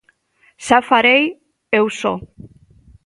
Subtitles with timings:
[0.65, 1.23] Xa o farei
[1.77, 2.13] eu só!